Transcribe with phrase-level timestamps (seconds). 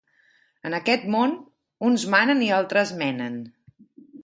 [0.69, 1.35] En aquest món,
[1.91, 3.39] uns manen i altres menen.